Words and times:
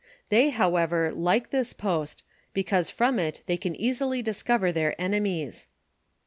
They, 0.29 0.49
however, 0.49 1.11
like 1.13 1.51
this 1.51 1.73
post, 1.73 2.23
because 2.53 2.89
from 2.89 3.19
it 3.19 3.43
they 3.45 3.55
can 3.55 3.75
easily 3.75 4.23
discover 4.23 4.71
their 4.71 4.99
enemies. 4.99 5.67